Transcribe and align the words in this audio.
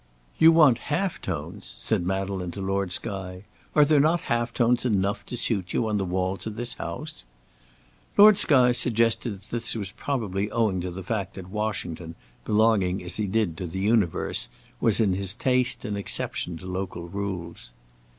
"You 0.39 0.51
want 0.51 0.79
half 0.89 1.21
tones!" 1.21 1.67
said 1.67 2.03
Madeleine 2.03 2.49
to 2.53 2.59
Lord 2.61 2.91
Skye: 2.91 3.43
"are 3.75 3.85
there 3.85 3.99
not 3.99 4.21
half 4.21 4.51
tones 4.51 4.83
enough 4.83 5.23
to 5.27 5.37
suit 5.37 5.73
you 5.73 5.87
on 5.87 5.99
the 5.99 6.05
walls 6.05 6.47
of 6.47 6.55
this 6.55 6.73
house?" 6.73 7.23
Lord 8.17 8.39
Skye 8.39 8.71
suggested 8.71 9.41
that 9.41 9.49
this 9.51 9.75
was 9.75 9.91
probably 9.91 10.49
owing 10.49 10.81
to 10.81 10.89
the 10.89 11.03
fact 11.03 11.35
that 11.35 11.51
Washington, 11.51 12.15
belonging, 12.45 13.03
as 13.03 13.17
he 13.17 13.27
did, 13.27 13.55
to 13.57 13.67
the 13.67 13.77
universe, 13.77 14.49
was 14.79 14.99
in 14.99 15.13
his 15.13 15.35
taste 15.35 15.85
an 15.85 15.95
exception 15.95 16.57
to 16.57 16.65
local 16.65 17.07
rules. 17.07 17.71